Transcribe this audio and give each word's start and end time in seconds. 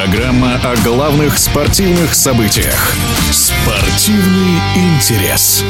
Программа 0.00 0.54
о 0.64 0.76
главных 0.82 1.36
спортивных 1.36 2.14
событиях. 2.14 2.94
Спортивный 3.30 4.58
интерес. 4.74 5.62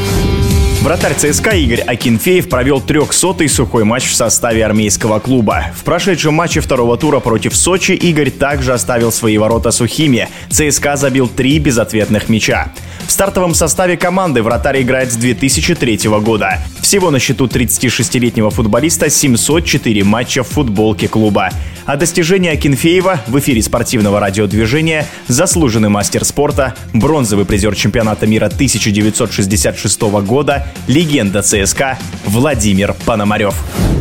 Вратарь 0.83 1.15
ЦСКА 1.15 1.51
Игорь 1.57 1.81
Акинфеев 1.81 2.49
провел 2.49 2.79
300-й 2.81 3.49
сухой 3.49 3.83
матч 3.83 4.05
в 4.05 4.15
составе 4.15 4.65
армейского 4.65 5.19
клуба. 5.19 5.73
В 5.77 5.83
прошедшем 5.83 6.35
матче 6.35 6.61
второго 6.61 6.97
тура 6.97 7.19
против 7.19 7.57
Сочи 7.57 7.91
Игорь 7.91 8.31
также 8.31 8.73
оставил 8.73 9.11
свои 9.11 9.37
ворота 9.37 9.73
сухими. 9.73 10.29
ЦСКА 10.49 10.95
забил 10.95 11.27
три 11.27 11.59
безответных 11.59 12.29
мяча. 12.29 12.73
В 13.09 13.11
стартовом 13.11 13.55
составе 13.55 13.97
команды 13.97 14.45
вратарь 14.45 14.83
играет 14.83 15.11
с 15.11 15.17
2003 15.17 16.09
года. 16.21 16.61
Всего 16.81 17.11
на 17.11 17.19
счету 17.19 17.47
36-летнего 17.47 18.51
футболиста 18.51 19.11
704 19.11 20.05
матча 20.05 20.45
в 20.45 20.49
футболке 20.49 21.09
клуба. 21.09 21.51
О 21.87 21.97
достижении 21.97 22.51
Акинфеева 22.51 23.21
в 23.27 23.39
эфире 23.39 23.63
спортивного 23.63 24.21
радиодвижения 24.21 25.07
заслуженный 25.29 25.89
мастер 25.89 26.25
спорта, 26.25 26.75
бронзовый 26.93 27.45
призер 27.45 27.75
чемпионата 27.75 28.27
мира 28.27 28.47
1966 28.47 30.01
года, 30.03 30.67
легенда 30.87 31.43
ЦСКА 31.43 31.99
Владимир 32.27 32.95
Пономарев. 33.07 33.55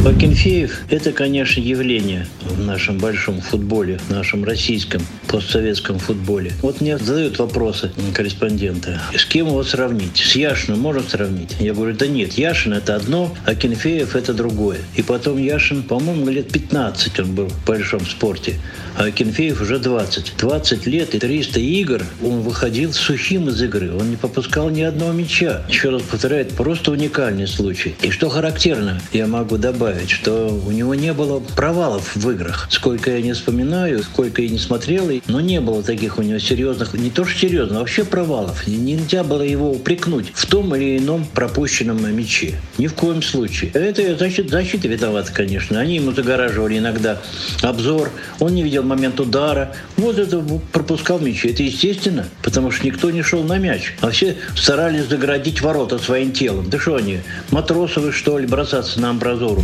Акинфеев– 0.05 0.79
это, 0.89 1.11
конечно, 1.11 1.59
явление 1.59 2.25
в 2.41 2.59
нашем 2.65 2.97
большом 2.97 3.41
футболе, 3.41 3.99
в 4.07 4.09
нашем 4.09 4.45
российском 4.45 5.01
постсоветском 5.27 5.99
футболе. 5.99 6.53
Вот 6.61 6.79
мне 6.79 6.97
задают 6.97 7.37
вопросы 7.37 7.91
корреспонденты. 8.13 8.97
С 9.13 9.25
кем 9.25 9.47
его 9.47 9.63
сравнить? 9.63 10.17
С 10.17 10.35
Яшиным 10.35 10.79
можно 10.79 11.03
сравнить? 11.03 11.55
Я 11.59 11.73
говорю, 11.73 11.95
да 11.95 12.07
нет, 12.07 12.33
Яшин– 12.33 12.73
это 12.75 12.95
одно, 12.95 13.35
а 13.45 13.55
Кенфеев– 13.55 14.15
это 14.15 14.33
другое. 14.33 14.77
И 14.95 15.01
потом 15.01 15.37
Яшин, 15.37 15.83
по-моему, 15.83 16.29
лет 16.29 16.49
15 16.49 17.19
он 17.19 17.35
был 17.35 17.51
большом 17.69 18.03
спорте, 18.03 18.55
а 18.97 19.11
Кенфеев 19.11 19.61
уже 19.61 19.77
20. 19.77 20.33
20 20.37 20.87
лет 20.87 21.13
и 21.13 21.19
300 21.19 21.59
игр 21.59 22.01
он 22.23 22.41
выходил 22.41 22.91
сухим 22.93 23.47
из 23.47 23.61
игры. 23.61 23.95
Он 23.95 24.09
не 24.09 24.15
попускал 24.15 24.71
ни 24.71 24.81
одного 24.81 25.11
мяча. 25.11 25.61
Еще 25.69 25.89
раз 25.89 26.01
повторяю, 26.01 26.47
просто 26.47 26.91
уникальный 26.91 27.47
случай. 27.47 27.95
И 28.01 28.09
что 28.09 28.27
характерно, 28.29 28.99
я 29.13 29.27
могу 29.27 29.57
добавить, 29.57 30.09
что 30.09 30.47
у 30.47 30.71
него 30.71 30.95
не 30.95 31.13
было 31.13 31.39
провалов 31.39 32.15
в 32.15 32.31
играх. 32.31 32.67
Сколько 32.71 33.11
я 33.11 33.21
не 33.21 33.33
вспоминаю, 33.33 34.01
сколько 34.01 34.41
я 34.41 34.49
не 34.49 34.57
смотрел, 34.57 35.11
но 35.27 35.39
не 35.39 35.61
было 35.61 35.83
таких 35.83 36.17
у 36.17 36.23
него 36.23 36.39
серьезных, 36.39 36.95
не 36.95 37.11
то 37.11 37.23
что 37.23 37.39
серьезных, 37.39 37.77
а 37.77 37.79
вообще 37.81 38.03
провалов. 38.03 38.65
Нельзя 38.65 39.23
было 39.23 39.43
его 39.43 39.71
упрекнуть 39.71 40.31
в 40.33 40.47
том 40.47 40.75
или 40.75 40.97
ином 40.97 41.23
пропущенном 41.35 42.15
мяче. 42.15 42.55
Ни 42.79 42.87
в 42.87 42.95
коем 42.95 43.21
случае. 43.21 43.69
Это 43.75 44.17
защита, 44.17 44.49
защита 44.49 44.87
виновата, 44.87 45.31
конечно. 45.31 45.79
Они 45.79 45.97
ему 45.97 46.13
загораживали 46.13 46.79
иногда 46.79 47.21
обзор. 47.61 48.11
Он 48.39 48.53
не 48.53 48.63
видел 48.63 48.83
момент 48.83 49.19
удара. 49.19 49.75
Вот 49.97 50.17
это 50.17 50.43
пропускал 50.71 51.19
мячи. 51.19 51.49
Это 51.49 51.63
естественно, 51.63 52.25
потому 52.43 52.71
что 52.71 52.85
никто 52.85 53.11
не 53.11 53.21
шел 53.21 53.43
на 53.43 53.57
мяч. 53.57 53.93
А 54.01 54.11
все 54.11 54.37
старались 54.55 55.05
заградить 55.05 55.61
ворота 55.61 55.99
своим 55.99 56.31
телом. 56.31 56.69
Да 56.69 56.79
что 56.79 56.95
они, 56.95 57.19
матросовы, 57.51 58.11
что 58.11 58.37
ли, 58.37 58.47
бросаться 58.47 58.99
на 58.99 59.09
амбразуру? 59.11 59.63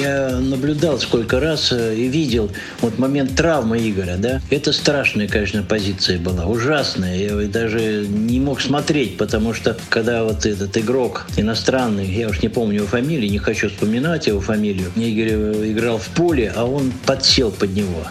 Я 0.00 0.38
наблюдал 0.38 0.98
сколько 0.98 1.40
раз 1.40 1.72
э, 1.72 1.94
и 1.94 2.08
видел 2.08 2.50
вот 2.80 2.98
момент 2.98 3.36
травмы 3.36 3.78
Игоря, 3.78 4.16
да. 4.16 4.40
Это 4.48 4.72
страшная, 4.72 5.28
конечно, 5.28 5.62
позиция 5.62 6.18
была, 6.18 6.46
ужасная. 6.46 7.16
Я 7.16 7.48
даже 7.48 8.06
не 8.08 8.40
мог 8.40 8.62
смотреть, 8.62 9.18
потому 9.18 9.52
что 9.52 9.76
когда 9.90 10.24
вот 10.24 10.46
этот 10.46 10.76
игрок 10.78 11.26
иностранный, 11.36 12.06
я 12.06 12.28
уж 12.28 12.40
не 12.40 12.48
помню 12.48 12.76
его 12.76 12.86
фамилии, 12.86 13.28
не 13.28 13.38
хочу 13.38 13.68
вспоминать 13.68 14.26
его 14.26 14.40
фамилию, 14.40 14.90
Игорь 14.96 15.32
э, 15.32 15.70
играл 15.72 15.98
в 15.98 16.08
поле, 16.08 16.50
а 16.54 16.64
он 16.64 16.92
подсел 17.04 17.50
под 17.50 17.74
него. 17.74 18.06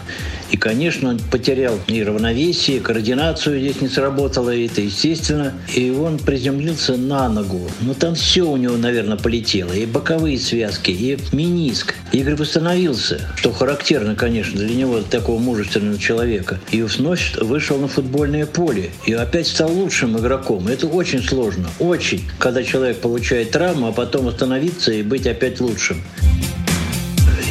И, 0.50 0.56
конечно, 0.56 1.10
он 1.10 1.18
потерял 1.30 1.78
и 1.86 2.02
равновесие, 2.02 2.80
координацию 2.80 3.60
здесь 3.60 3.80
не 3.80 3.88
сработало, 3.88 4.50
и 4.50 4.66
это 4.66 4.80
естественно. 4.80 5.54
И 5.74 5.90
он 5.90 6.18
приземлился 6.18 6.96
на 6.96 7.28
ногу. 7.28 7.70
Но 7.80 7.94
там 7.94 8.14
все 8.14 8.42
у 8.42 8.56
него, 8.56 8.76
наверное, 8.76 9.16
полетело. 9.16 9.72
И 9.72 9.86
боковые 9.86 10.38
связки, 10.38 10.90
и 10.90 11.18
миниск. 11.32 11.94
Игорь 12.12 12.34
восстановился, 12.34 13.28
что 13.36 13.52
характерно, 13.52 14.16
конечно, 14.16 14.58
для 14.58 14.74
него, 14.74 15.00
такого 15.00 15.38
мужественного 15.38 15.98
человека. 15.98 16.58
И 16.72 16.82
вновь 16.82 17.36
вышел 17.36 17.78
на 17.78 17.88
футбольное 17.88 18.46
поле. 18.46 18.90
И 19.06 19.12
опять 19.12 19.46
стал 19.46 19.72
лучшим 19.72 20.18
игроком. 20.18 20.66
Это 20.68 20.86
очень 20.86 21.22
сложно. 21.22 21.68
Очень. 21.78 22.24
Когда 22.38 22.64
человек 22.64 22.98
получает 22.98 23.52
травму, 23.52 23.88
а 23.88 23.92
потом 23.92 24.28
остановиться 24.28 24.92
и 24.92 25.02
быть 25.02 25.26
опять 25.26 25.60
лучшим. 25.60 26.02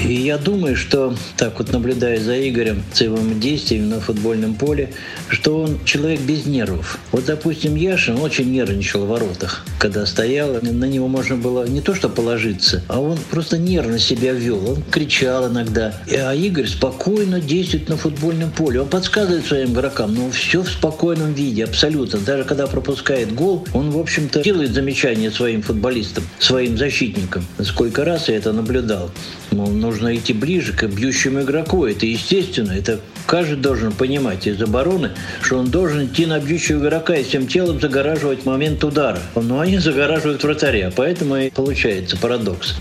И 0.09 0.14
я 0.14 0.40
думаю, 0.40 0.75
что 0.75 1.14
так 1.38 1.59
вот 1.59 1.72
наблюдая 1.72 2.20
за 2.20 2.36
Игорем, 2.50 2.81
с 2.92 3.02
его 3.02 3.20
действиями 3.36 3.86
на 3.86 4.00
футбольном 4.00 4.56
поле, 4.56 4.92
что 5.28 5.62
он 5.62 5.78
человек 5.86 6.22
без 6.22 6.47
нервов. 6.47 6.97
Вот, 7.12 7.25
допустим, 7.25 7.75
Яшин 7.75 8.18
очень 8.18 8.52
нервничал 8.52 9.06
в 9.06 9.08
воротах, 9.08 9.64
когда 9.78 10.08
стоял. 10.08 10.53
На 10.64 10.86
него 10.86 11.08
можно 11.08 11.36
было 11.36 11.68
не 11.68 11.81
то 11.81 11.94
что 11.94 12.09
положиться, 12.09 12.81
а 12.88 13.00
он 13.00 13.19
просто 13.30 13.59
нервно 13.59 14.00
себя 14.00 14.34
вел. 14.34 14.72
Он 14.72 14.81
кричал 14.81 15.48
иногда. 15.48 15.94
А 16.12 16.34
Игорь 16.34 16.66
спокойно 16.66 17.40
действует 17.40 17.88
на 17.88 17.96
футбольном 17.96 18.50
поле. 18.50 18.81
Он 18.81 18.88
подсказывает 18.88 19.46
своим 19.46 19.74
игрокам, 19.74 20.16
но 20.16 20.31
все 20.31 20.64
в 20.64 20.69
спокойном 20.69 21.34
виде, 21.34 21.66
абсолютно. 21.66 22.18
Даже 22.18 22.46
когда 22.46 22.66
пропускает 22.66 23.36
гол, 23.36 23.68
он, 23.74 23.92
в 23.92 24.00
общем-то, 24.00 24.42
делает 24.42 24.74
замечания 24.74 25.30
своим 25.30 25.62
футболистам, 25.62 26.24
своим 26.40 26.80
защитникам. 26.80 27.46
Сколько 27.62 28.06
раз 28.06 28.28
я 28.28 28.38
это 28.38 28.53
наблюдал. 28.53 29.12
Мол, 29.52 29.69
нужно 29.69 29.99
идти 30.16 30.34
ближе 30.34 30.74
к 30.74 30.88
бьющему 30.88 31.42
игроку. 31.42 31.86
Это 31.86 32.06
естественно. 32.06 32.72
Это 32.72 33.00
каждый 33.26 33.58
должен 33.58 33.92
понимать 33.92 34.48
из 34.48 34.62
обороны, 34.62 35.12
что 35.42 35.58
он 35.58 35.70
должен 35.70 36.06
идти 36.06 36.26
на 36.26 36.40
бьющего 36.40 36.80
игрока 36.80 37.16
и 37.16 37.24
всем 37.24 37.48
телом 37.48 37.80
загораживать 37.80 38.46
момент 38.46 38.84
удара. 38.84 39.20
Но 39.36 39.60
они 39.60 39.78
загораживают 39.80 40.44
вратаря. 40.44 40.92
Поэтому 40.96 41.38
и 41.38 41.50
получается 41.50 42.18
парадокс. 42.18 42.76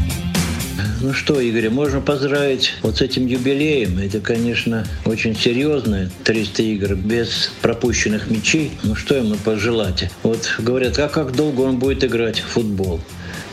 Ну 1.01 1.13
что, 1.13 1.39
Игорь, 1.41 1.71
можно 1.71 2.01
поздравить 2.01 2.75
вот 2.83 2.97
с 2.97 3.03
этим 3.03 3.27
юбилеем. 3.27 3.99
Это, 3.99 4.19
конечно, 4.19 4.85
очень 5.05 5.37
серьезно. 5.37 6.11
300 6.25 6.63
игр 6.63 6.95
без 6.97 7.53
пропущенных 7.63 8.29
мячей. 8.29 8.73
Ну 8.83 8.97
что 8.97 9.15
ему 9.15 9.37
пожелать? 9.37 10.11
Вот 10.25 10.57
говорят, 10.59 10.99
а 10.99 11.09
как 11.09 11.37
долго 11.37 11.61
он 11.61 11.79
будет 11.79 12.03
играть 12.03 12.41
в 12.41 12.47
футбол? 12.47 13.01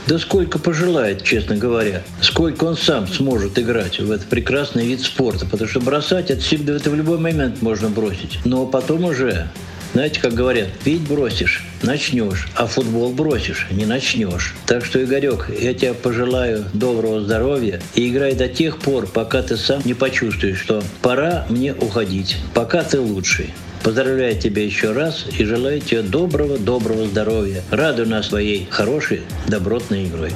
Да 0.07 0.19
сколько 0.19 0.59
пожелает, 0.59 1.23
честно 1.23 1.57
говоря. 1.57 2.03
Сколько 2.21 2.65
он 2.65 2.77
сам 2.77 3.07
сможет 3.07 3.57
играть 3.57 3.99
в 3.99 4.11
этот 4.11 4.27
прекрасный 4.27 4.85
вид 4.85 5.01
спорта. 5.01 5.45
Потому 5.45 5.69
что 5.69 5.79
бросать 5.79 6.29
это, 6.29 6.43
это 6.71 6.89
в 6.89 6.95
любой 6.95 7.17
момент 7.17 7.61
можно 7.61 7.89
бросить. 7.89 8.39
Но 8.45 8.65
потом 8.65 9.05
уже 9.05 9.49
знаете, 9.95 10.19
как 10.19 10.33
говорят, 10.33 10.67
пить 10.83 11.07
бросишь, 11.07 11.63
начнешь, 11.81 12.49
а 12.55 12.67
футбол 12.67 13.13
бросишь, 13.13 13.67
не 13.71 13.85
начнешь. 13.85 14.53
Так 14.65 14.83
что, 14.83 15.01
Игорек, 15.01 15.49
я 15.57 15.73
тебе 15.73 15.93
пожелаю 15.93 16.65
доброго 16.73 17.21
здоровья 17.21 17.81
и 17.93 18.09
играй 18.09 18.35
до 18.35 18.49
тех 18.49 18.79
пор, 18.79 19.07
пока 19.07 19.41
ты 19.41 19.55
сам 19.55 19.81
не 19.85 19.93
почувствуешь, 19.93 20.59
что 20.59 20.83
пора 21.01 21.45
мне 21.49 21.73
уходить, 21.73 22.35
пока 22.53 22.83
ты 22.83 22.99
лучший. 22.99 23.53
Поздравляю 23.85 24.35
тебя 24.35 24.63
еще 24.63 24.93
раз 24.93 25.27
и 25.37 25.45
желаю 25.45 25.79
тебе 25.79 26.01
доброго-доброго 26.01 27.05
здоровья. 27.05 27.61
Радуй 27.69 28.07
нас 28.07 28.29
своей 28.29 28.67
хорошей, 28.67 29.21
добротной 29.45 30.05
игрой. 30.05 30.31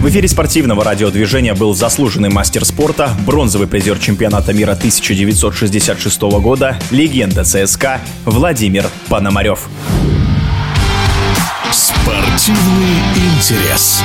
В 0.00 0.08
эфире 0.08 0.28
спортивного 0.28 0.84
радиодвижения 0.84 1.56
был 1.56 1.74
заслуженный 1.74 2.28
мастер 2.28 2.64
спорта, 2.64 3.10
бронзовый 3.26 3.66
призер 3.66 3.98
чемпионата 3.98 4.52
мира 4.52 4.74
1966 4.74 6.22
года, 6.40 6.78
легенда 6.92 7.42
ЦСКА 7.42 8.00
Владимир 8.24 8.86
Пономарев. 9.08 9.68
Спортивный 11.72 13.00
интерес. 13.16 14.00